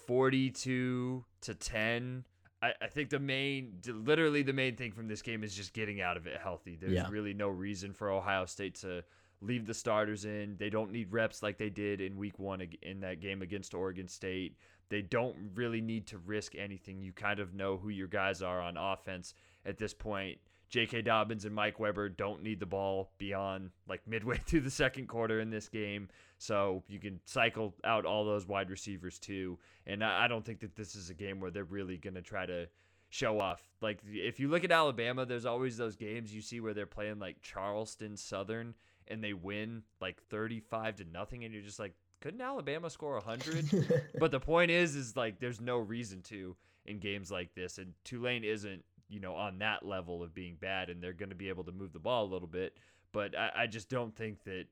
[0.07, 2.25] 42 to 10.
[2.63, 6.01] I, I think the main, literally the main thing from this game is just getting
[6.01, 6.77] out of it healthy.
[6.81, 7.09] There's yeah.
[7.11, 9.03] really no reason for Ohio State to
[9.41, 10.57] leave the starters in.
[10.57, 14.09] They don't need reps like they did in week one in that game against Oregon
[14.09, 14.57] State.
[14.91, 17.03] They don't really need to risk anything.
[17.03, 19.35] You kind of know who your guys are on offense
[19.67, 20.39] at this point.
[20.71, 21.03] J.K.
[21.03, 25.41] Dobbins and Mike Weber don't need the ball beyond like midway through the second quarter
[25.41, 26.09] in this game.
[26.39, 29.59] So you can cycle out all those wide receivers too.
[29.87, 32.45] And I don't think that this is a game where they're really going to try
[32.47, 32.69] to
[33.09, 33.63] show off.
[33.81, 37.19] Like if you look at Alabama, there's always those games you see where they're playing
[37.19, 38.75] like Charleston Southern
[39.09, 44.03] and they win like 35 to nothing and you're just like couldn't Alabama score 100?
[44.19, 47.93] but the point is is like there's no reason to in games like this and
[48.05, 51.49] Tulane isn't, you know, on that level of being bad and they're going to be
[51.49, 52.77] able to move the ball a little bit,
[53.13, 54.65] but I, I just don't think that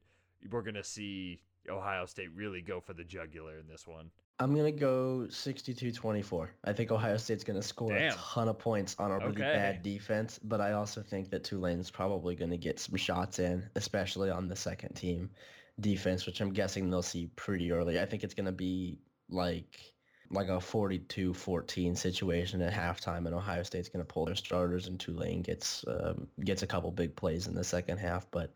[0.51, 4.11] we're going to see Ohio State really go for the jugular in this one.
[4.39, 6.49] I'm going to go 62-24.
[6.65, 8.13] I think Ohio State's going to score Damn.
[8.13, 9.41] a ton of points on a really okay.
[9.41, 13.67] bad defense, but I also think that Tulane's probably going to get some shots in,
[13.77, 15.31] especially on the second team
[15.81, 18.01] defense, which I'm guessing they'll see pretty early.
[18.01, 19.93] I think it's going to be like
[20.31, 24.99] like a 42-14 situation at halftime, and Ohio State's going to pull their starters, and
[24.99, 28.29] Tulane gets um, gets a couple big plays in the second half.
[28.31, 28.53] But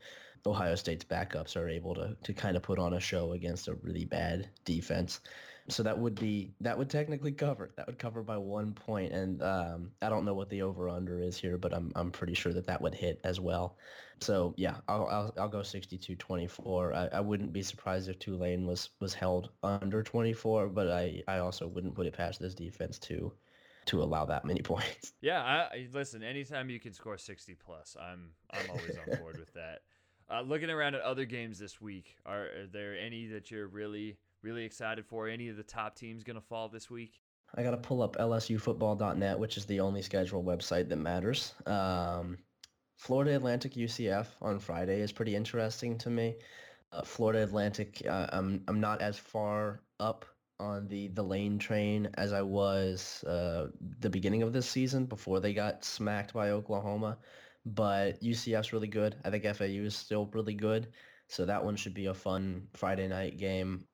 [0.46, 3.74] Ohio State's backups are able to to kind of put on a show against a
[3.74, 5.20] really bad defense.
[5.70, 7.70] So that would be that would technically cover.
[7.76, 11.20] That would cover by one point, and um, I don't know what the over under
[11.20, 13.76] is here, but I'm I'm pretty sure that that would hit as well.
[14.20, 16.94] So yeah, I'll I'll, I'll go 62-24.
[16.94, 21.38] I, I wouldn't be surprised if Tulane was was held under 24, but I I
[21.38, 23.32] also wouldn't put it past this defense to
[23.86, 25.12] to allow that many points.
[25.20, 26.22] Yeah, I, listen.
[26.22, 29.80] Anytime you can score 60 plus, I'm I'm always on board with that.
[30.28, 34.16] Uh, looking around at other games this week, are, are there any that you're really
[34.42, 35.28] really excited for?
[35.28, 37.20] Any of the top teams going to fall this week?
[37.54, 41.52] I got to pull up lsufootball.net, which is the only schedule website that matters.
[41.66, 42.38] Um,
[42.96, 46.36] Florida Atlantic UCF on Friday is pretty interesting to me.
[46.92, 50.26] Uh, Florida Atlantic, uh, I'm I'm not as far up
[50.58, 53.68] on the the lane train as I was uh,
[54.00, 57.18] the beginning of this season before they got smacked by Oklahoma,
[57.64, 59.16] but UCF's really good.
[59.24, 60.88] I think FAU is still really good,
[61.28, 63.86] so that one should be a fun Friday night game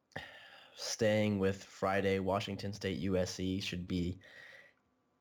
[0.77, 4.19] staying with Friday Washington State USC should be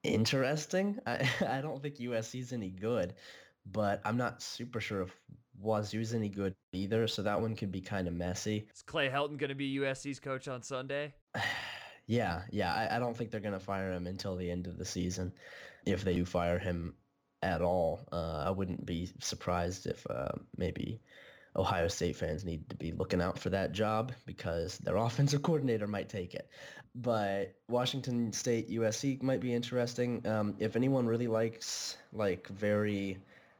[0.03, 0.99] interesting.
[1.07, 3.15] I, I don't think USC is any good,
[3.65, 5.17] but I'm not super sure if
[5.59, 7.07] Wazoo's any good either.
[7.07, 8.67] So that one could be kind of messy.
[8.73, 11.13] Is Clay Helton going to be USC's coach on Sunday?
[12.05, 12.73] yeah, yeah.
[12.73, 15.33] I, I don't think they're going to fire him until the end of the season.
[15.85, 16.95] If they do fire him
[17.41, 20.99] at all, uh, I wouldn't be surprised if uh, maybe
[21.55, 25.87] Ohio State fans need to be looking out for that job because their offensive coordinator
[25.87, 26.49] might take it.
[26.95, 30.25] But Washington State USC might be interesting.
[30.27, 33.17] Um, if anyone really likes like very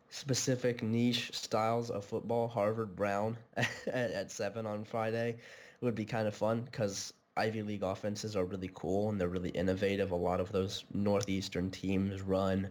[0.10, 5.38] specific niche styles of football, Harvard Brown at, at seven on Friday
[5.82, 9.50] would be kind of fun because Ivy League offenses are really cool and they're really
[9.50, 10.12] innovative.
[10.12, 12.70] A lot of those Northeastern teams run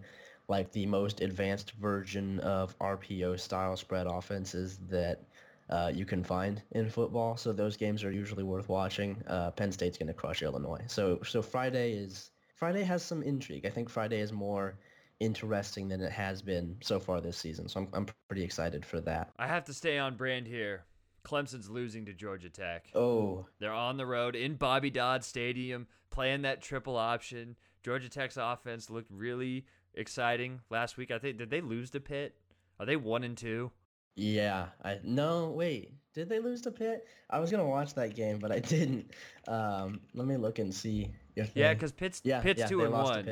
[0.48, 5.22] like the most advanced version of RPO style spread offenses that
[5.70, 7.36] uh, you can find in football.
[7.36, 9.22] So those games are usually worth watching.
[9.26, 10.84] Uh, Penn State's going to crush Illinois.
[10.86, 13.64] So so Friday is Friday has some intrigue.
[13.64, 14.78] I think Friday is more
[15.20, 17.68] interesting than it has been so far this season.
[17.68, 19.30] So I'm I'm pretty excited for that.
[19.38, 20.84] I have to stay on brand here.
[21.24, 22.88] Clemson's losing to Georgia Tech.
[22.94, 23.46] Oh.
[23.58, 27.56] They're on the road in Bobby Dodd Stadium playing that triple option.
[27.82, 29.64] Georgia Tech's offense looked really
[29.96, 31.10] exciting last week.
[31.10, 32.34] I think did they lose to Pitt?
[32.78, 33.70] Are they one and two?
[34.16, 35.92] Yeah, I no wait.
[36.14, 37.06] Did they lose to Pitt?
[37.30, 39.10] I was gonna watch that game, but I didn't.
[39.48, 42.92] Um, let me look and see if yeah, because Pitt's yeah, Pitt's yeah, two and
[42.92, 43.28] one.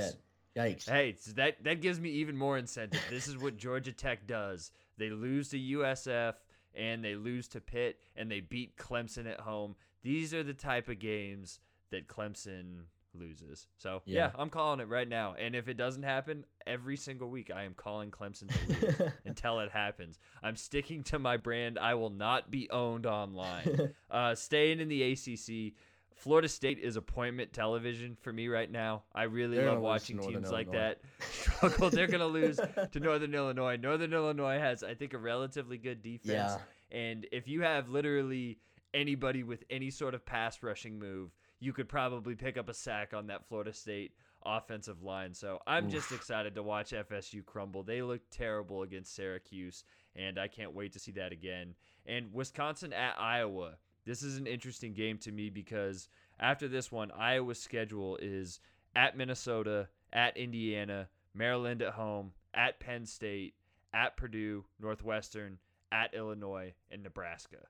[0.57, 0.89] Yikes!
[0.89, 3.01] Hey, so that that gives me even more incentive.
[3.11, 4.73] this is what Georgia Tech does.
[4.99, 6.35] They lose to USF
[6.75, 9.77] and they lose to Pitt and they beat Clemson at home.
[10.03, 13.67] These are the type of games that Clemson loses.
[13.77, 14.19] So yeah.
[14.19, 14.31] yeah.
[14.37, 15.35] I'm calling it right now.
[15.39, 19.61] And if it doesn't happen, every single week I am calling Clemson to lose until
[19.61, 20.19] it happens.
[20.43, 21.79] I'm sticking to my brand.
[21.79, 23.93] I will not be owned online.
[24.11, 25.75] uh, staying in the ACC.
[26.15, 29.03] Florida State is appointment television for me right now.
[29.15, 30.51] I really They're love watching teams Illinois.
[30.51, 31.91] like that struggle.
[31.91, 32.61] They're going to lose
[32.93, 33.77] to Northern Illinois.
[33.77, 36.33] Northern Illinois has, I think, a relatively good defense.
[36.33, 36.59] Yeah
[36.93, 38.59] And if you have literally
[38.95, 41.31] anybody with any sort of pass rushing move,
[41.63, 44.13] you could probably pick up a sack on that Florida State
[44.45, 45.33] offensive line.
[45.33, 45.93] So I'm Oof.
[45.93, 47.85] just excited to watch FSU crumble.
[47.85, 49.85] They look terrible against Syracuse,
[50.17, 51.75] and I can't wait to see that again.
[52.05, 53.77] And Wisconsin at Iowa.
[54.05, 56.09] This is an interesting game to me because
[56.41, 58.59] after this one, Iowa's schedule is
[58.97, 63.55] at Minnesota, at Indiana, Maryland at home, at Penn State,
[63.95, 65.59] at Purdue, Northwestern,
[65.93, 67.69] at Illinois, and Nebraska.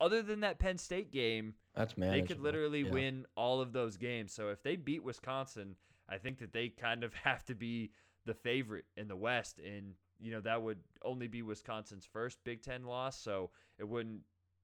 [0.00, 2.90] Other than that Penn State game, that's man They could literally yeah.
[2.90, 4.32] win all of those games.
[4.32, 5.76] So if they beat Wisconsin,
[6.08, 7.90] I think that they kind of have to be
[8.26, 12.62] the favorite in the West, and you know that would only be Wisconsin's first Big
[12.62, 14.22] Ten loss, so it wouldn't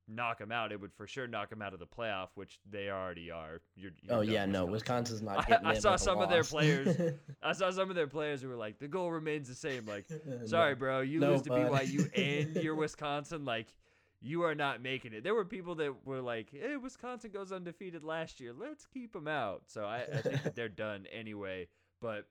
[0.09, 0.73] knock them out.
[0.73, 3.61] It would for sure knock them out of the playoff, which they already are.
[3.77, 4.53] You're, you're oh yeah, Wisconsin.
[4.53, 5.53] no, Wisconsin's not.
[5.65, 6.97] I, I saw some of their players.
[7.43, 9.87] I saw some of their players who were like, the goal remains the same.
[9.87, 10.07] Like,
[10.47, 13.45] sorry, bro, you no, lose to BYU and you're Wisconsin.
[13.45, 13.69] Like,
[14.21, 15.25] you are not making it.
[15.25, 18.53] There were people that were like, "Hey, Wisconsin goes undefeated last year.
[18.53, 21.69] Let's keep them out." So I, I think that they're done anyway.
[22.01, 22.27] But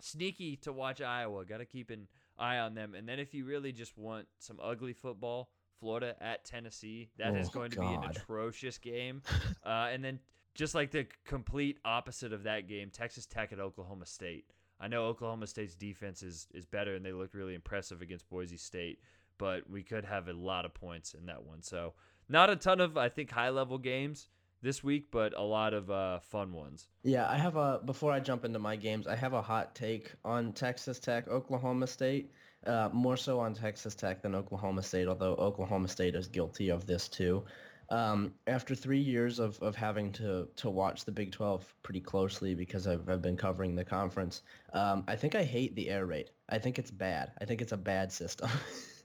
[0.00, 1.44] sneaky to watch Iowa.
[1.44, 2.08] Got to keep an
[2.38, 2.94] eye on them.
[2.94, 7.10] And then if you really just want some ugly football, Florida at Tennessee.
[7.18, 9.22] That oh, is going to be an atrocious game.
[9.64, 10.20] Uh, and then
[10.54, 14.44] just like the complete opposite of that game, Texas Tech at Oklahoma State.
[14.78, 18.58] I know Oklahoma State's defense is, is better and they looked really impressive against Boise
[18.58, 19.00] State
[19.38, 21.62] but we could have a lot of points in that one.
[21.62, 21.94] So
[22.28, 24.28] not a ton of I think high level games
[24.62, 26.88] this week, but a lot of uh, fun ones.
[27.02, 30.12] Yeah, I have a before I jump into my games, I have a hot take
[30.24, 32.32] on Texas Tech, Oklahoma State.
[32.66, 36.84] Uh, more so on Texas Tech than Oklahoma State, although Oklahoma State is guilty of
[36.84, 37.44] this too.
[37.90, 42.54] Um, after three years of, of having to, to watch the Big 12 pretty closely
[42.54, 46.30] because I've, I've been covering the conference, um, I think I hate the air raid.
[46.48, 47.32] I think it's bad.
[47.40, 48.50] I think it's a bad system.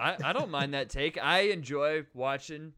[0.00, 1.18] I, I don't mind that take.
[1.22, 2.72] I enjoy watching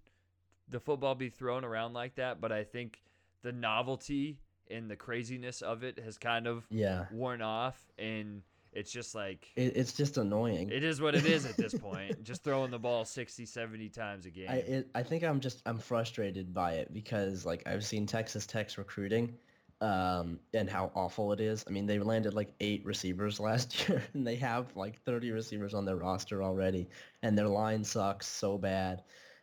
[0.68, 3.02] the football be thrown around like that, but I think
[3.42, 4.38] the novelty
[4.70, 7.06] and the craziness of it has kind of yeah.
[7.12, 11.44] worn off and it's just like it, it's just annoying it is what it is
[11.44, 15.02] at this point just throwing the ball 60 70 times a game I, it, I
[15.02, 19.34] think i'm just i'm frustrated by it because like i've seen texas tech's recruiting
[19.82, 21.64] um, and how awful it is.
[21.66, 25.74] I mean, they landed like eight receivers last year, and they have like 30 receivers
[25.74, 26.88] on their roster already,
[27.22, 29.02] and their line sucks so bad.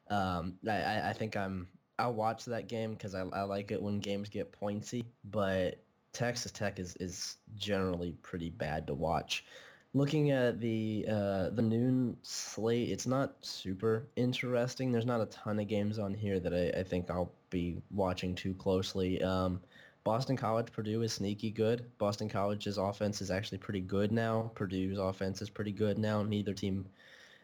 [0.10, 1.68] Um, I, I think I'm
[2.00, 6.52] I'll watch that game because I, I like it when games get pointy, but Texas
[6.52, 9.46] Tech is, is generally pretty bad to watch.
[9.94, 14.92] Looking at the uh, the noon slate, it's not super interesting.
[14.92, 18.36] There's not a ton of games on here that I, I think I'll be watching
[18.36, 19.22] too closely.
[19.22, 19.60] Um,
[20.10, 21.86] Boston College, Purdue is sneaky good.
[22.00, 24.50] Boston College's offense is actually pretty good now.
[24.56, 26.24] Purdue's offense is pretty good now.
[26.24, 26.88] Neither team,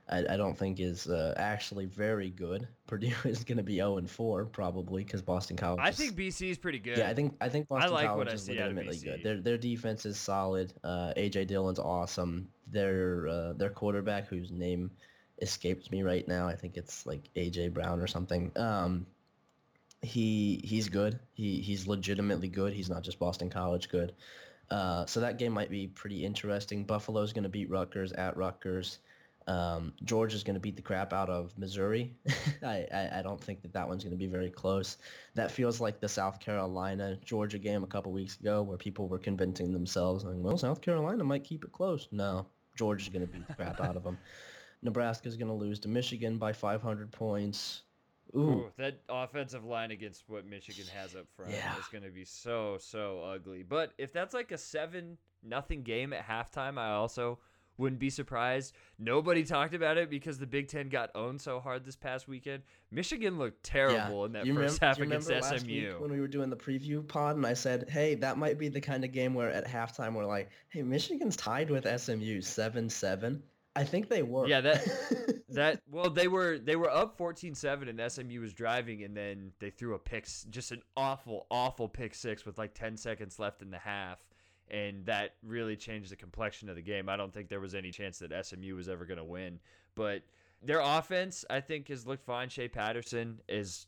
[0.10, 2.68] I, I don't think, is uh, actually very good.
[2.88, 5.80] Purdue is going to be 0 and 4 probably because Boston College.
[5.80, 6.98] I think BC is pretty good.
[6.98, 9.22] Yeah, I think I think Boston I like College is legitimately good.
[9.22, 10.74] Their their defense is solid.
[10.84, 12.48] Uh, AJ Dillon's awesome.
[12.72, 14.90] Their uh, their quarterback, whose name
[15.40, 18.52] escapes me right now, I think it's like AJ Brown or something.
[18.56, 19.06] Um,
[20.06, 21.20] he he's good.
[21.34, 22.74] He he's legitimately good.
[22.74, 24.14] He's not just Boston College good.
[24.72, 26.84] Uh, so that game might be pretty interesting.
[26.84, 29.00] Buffalo's going to beat Rutgers at Rutgers.
[29.48, 32.16] Um, Georgia's going to beat the crap out of Missouri.
[32.64, 34.98] I, I, I, don't think that that one's going to be very close.
[35.36, 39.20] That feels like the South Carolina Georgia game a couple weeks ago where people were
[39.20, 42.08] convincing themselves, like, well, South Carolina might keep it close.
[42.12, 44.18] No, Georgia's going to beat the crap out of them.
[44.82, 47.84] Nebraska's going to lose to Michigan by 500 points.
[48.36, 48.40] Ooh.
[48.40, 48.72] Ooh.
[48.78, 51.78] that offensive line against what Michigan has up front yeah.
[51.78, 53.64] is going to be so so ugly.
[53.64, 57.40] But if that's like a seven nothing game at halftime, I also
[57.78, 58.74] wouldn't be surprised.
[59.00, 62.64] Nobody talked about it because the Big Ten got owned so hard this past weekend.
[62.92, 64.26] Michigan looked terrible yeah.
[64.26, 65.74] in that you first remember, half against SMU.
[65.74, 68.70] Week when we were doing the preview pod, and I said, "Hey, that might be
[68.70, 72.90] the kind of game where at halftime we're like, hey, Michigan's tied with SMU seven
[72.90, 73.44] seven.
[73.76, 74.48] I think they were.
[74.48, 79.16] Yeah, that that well, they were they were up 14-7 and SMU was driving and
[79.16, 83.38] then they threw a pick just an awful awful pick 6 with like 10 seconds
[83.40, 84.20] left in the half
[84.72, 87.10] and that really changed the complexion of the game.
[87.10, 89.60] I don't think there was any chance that SMU was ever going to win,
[89.94, 90.24] but
[90.64, 92.50] their offense I think has looked fine.
[92.50, 93.88] Shea Patterson is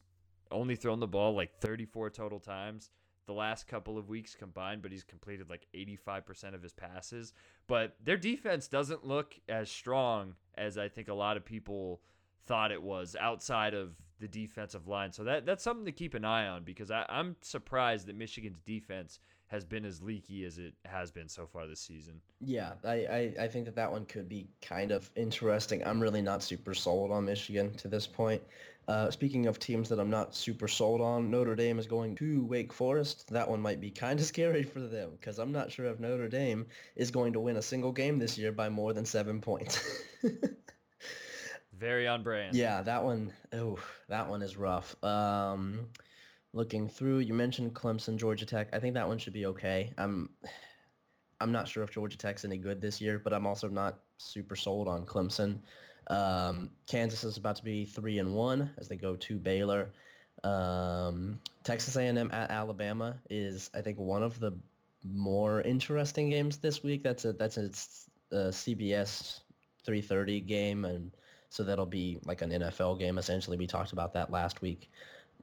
[0.51, 2.89] only thrown the ball like 34 total times
[3.27, 7.33] the last couple of weeks combined, but he's completed like 85% of his passes.
[7.67, 12.01] But their defense doesn't look as strong as I think a lot of people
[12.47, 15.11] thought it was outside of the defensive line.
[15.11, 18.61] So that that's something to keep an eye on because I, I'm surprised that Michigan's
[18.65, 22.19] defense has been as leaky as it has been so far this season.
[22.41, 25.85] Yeah, I, I, I think that that one could be kind of interesting.
[25.85, 28.41] I'm really not super sold on Michigan to this point.
[28.87, 32.45] Uh, speaking of teams that I'm not super sold on, Notre Dame is going to
[32.45, 33.29] Wake Forest.
[33.29, 36.29] That one might be kind of scary for them because I'm not sure if Notre
[36.29, 40.03] Dame is going to win a single game this year by more than seven points.
[41.77, 42.55] Very on brand.
[42.55, 43.31] Yeah, that one.
[43.53, 43.77] Oh,
[44.09, 44.95] that one is rough.
[45.03, 45.87] Um,
[46.53, 48.69] looking through, you mentioned Clemson, Georgia Tech.
[48.73, 49.93] I think that one should be okay.
[49.97, 50.29] I'm,
[51.39, 54.55] I'm not sure if Georgia Tech's any good this year, but I'm also not super
[54.55, 55.59] sold on Clemson.
[56.09, 59.91] Um, Kansas is about to be three and one as they go to Baylor.
[60.43, 64.53] Um, Texas A&M at Alabama is, I think, one of the
[65.03, 67.03] more interesting games this week.
[67.03, 67.65] That's a that's a,
[68.31, 69.41] a CBS
[69.85, 71.11] 3:30 game, and
[71.49, 73.57] so that'll be like an NFL game essentially.
[73.57, 74.89] We talked about that last week.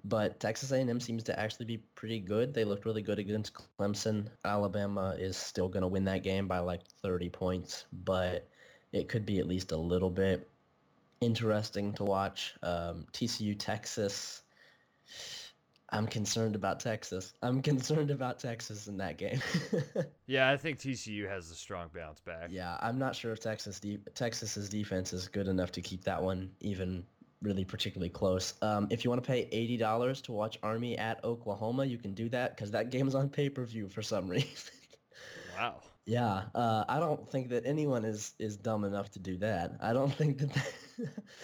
[0.05, 2.53] But Texas A&M seems to actually be pretty good.
[2.53, 4.29] They looked really good against Clemson.
[4.45, 8.47] Alabama is still going to win that game by like 30 points, but
[8.93, 10.51] it could be at least a little bit
[11.21, 12.55] interesting to watch.
[12.63, 14.43] Um, TCU Texas.
[15.91, 17.33] I'm concerned about Texas.
[17.43, 19.41] I'm concerned about Texas in that game.
[20.27, 22.49] yeah, I think TCU has a strong bounce back.
[22.51, 26.23] Yeah, I'm not sure if Texas de- Texas's defense is good enough to keep that
[26.23, 27.05] one even
[27.45, 28.55] really particularly close.
[28.63, 32.15] Um, if you want to pay eighty dollars to watch Army at Oklahoma, you can
[32.15, 34.73] do that because that game's on pay per view for some reason.
[35.57, 35.81] wow.
[36.07, 39.77] Yeah, uh, I don't think that anyone is is dumb enough to do that.
[39.81, 40.73] I don't think that,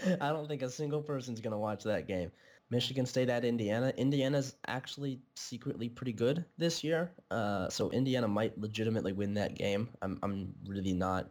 [0.04, 2.32] that I don't think a single person's gonna watch that game.
[2.70, 3.92] Michigan State at Indiana.
[3.96, 9.88] Indiana's actually secretly pretty good this year, uh, so Indiana might legitimately win that game.
[10.02, 11.30] I'm I'm really not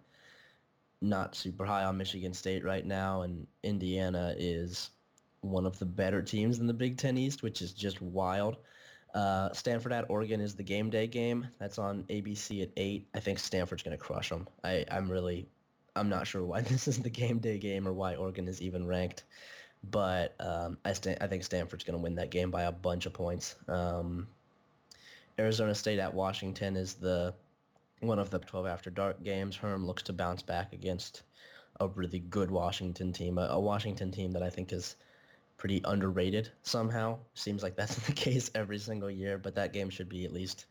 [1.02, 4.90] not super high on Michigan State right now, and Indiana is
[5.42, 8.58] one of the better teams in the Big Ten East, which is just wild.
[9.14, 11.48] Uh, Stanford at Oregon is the game day game.
[11.60, 13.08] That's on ABC at eight.
[13.16, 14.48] I think Stanford's going to crush them.
[14.64, 15.48] I, I'm really,
[15.96, 18.86] I'm not sure why this is the game day game or why Oregon is even
[18.86, 19.24] ranked,
[19.90, 23.06] but um, I, st- I think Stanford's going to win that game by a bunch
[23.06, 23.56] of points.
[23.68, 24.28] Um,
[25.40, 27.34] Arizona State at Washington is the
[28.00, 29.56] one of the 12 after dark games.
[29.56, 31.24] Herm looks to bounce back against
[31.80, 34.96] a really good Washington team, a, a Washington team that I think is
[35.58, 37.18] pretty underrated somehow.
[37.34, 40.66] Seems like that's the case every single year, but that game should be at least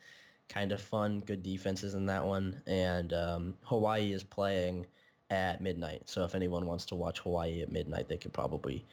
[0.49, 1.21] kind of fun.
[1.21, 4.87] Good defenses in that one, and um, Hawaii is playing
[5.31, 6.03] at midnight.
[6.07, 8.85] So if anyone wants to watch Hawaii at midnight, they could probably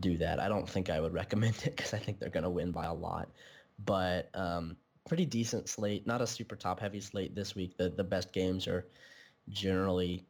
[0.00, 0.40] do that.
[0.40, 2.86] I don't think I would recommend it because I think they're going to win by
[2.86, 3.28] a lot,
[3.84, 4.76] but um,
[5.06, 6.06] pretty decent slate.
[6.06, 7.76] Not a super top heavy slate this week.
[7.76, 8.86] The the best games are
[9.48, 10.26] generally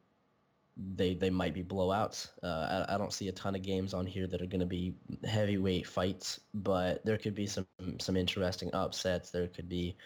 [0.76, 2.28] they they might be blowouts.
[2.42, 4.66] Uh, I, I don't see a ton of games on here that are going to
[4.66, 4.94] be
[5.24, 7.66] heavyweight fights, but there could be some
[8.00, 9.30] some interesting upsets.
[9.30, 9.96] There could be.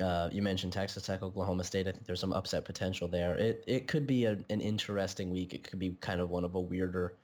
[0.00, 1.88] Uh, you mentioned Texas Tech, Oklahoma State.
[1.88, 3.36] I think there's some upset potential there.
[3.36, 5.54] It it could be a, an interesting week.
[5.54, 7.14] It could be kind of one of a weirder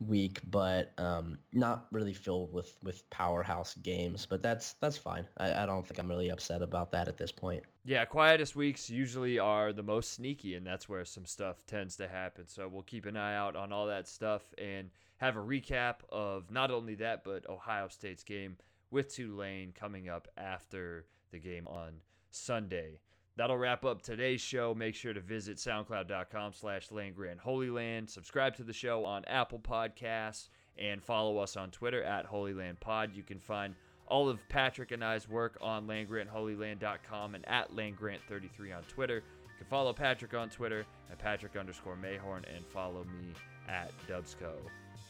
[0.00, 4.26] week, but um, not really filled with, with powerhouse games.
[4.28, 5.26] But that's that's fine.
[5.38, 7.62] I, I don't think I'm really upset about that at this point.
[7.84, 12.08] Yeah, quietest weeks usually are the most sneaky, and that's where some stuff tends to
[12.08, 12.46] happen.
[12.46, 16.50] So we'll keep an eye out on all that stuff and have a recap of
[16.50, 18.56] not only that, but Ohio State's game
[18.90, 21.94] with Tulane coming up after the game on
[22.30, 23.00] Sunday.
[23.38, 24.74] That'll wrap up today's show.
[24.74, 28.10] Make sure to visit soundcloud.com slash Land.
[28.10, 32.80] Subscribe to the show on Apple Podcasts and follow us on Twitter at Holy Land
[32.80, 33.12] Pod.
[33.14, 33.76] You can find
[34.08, 39.16] all of Patrick and I's work on landgrantholyland.com and at landgrant33 on Twitter.
[39.18, 43.34] You can follow Patrick on Twitter at Patrick underscore Mayhorn and follow me
[43.68, 44.50] at Dubsco.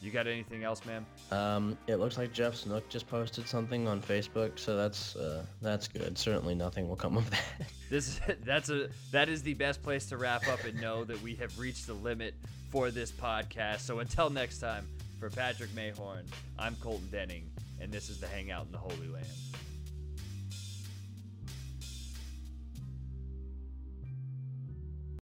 [0.01, 1.05] You got anything else, man?
[1.31, 5.87] Um, it looks like Jeff Snook just posted something on Facebook, so that's uh, that's
[5.89, 6.17] good.
[6.17, 7.43] Certainly, nothing will come of that.
[7.89, 11.19] This is that's a that is the best place to wrap up and know that
[11.23, 12.35] we have reached the limit
[12.69, 13.79] for this podcast.
[13.79, 14.87] So until next time,
[15.19, 16.23] for Patrick Mayhorn,
[16.59, 17.49] I'm Colton Denning,
[17.81, 19.25] and this is the Hangout in the Holy Land.